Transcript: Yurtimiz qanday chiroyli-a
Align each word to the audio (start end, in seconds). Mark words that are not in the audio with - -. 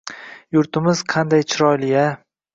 Yurtimiz 0.57 1.03
qanday 1.13 1.47
chiroyli-a 1.53 2.09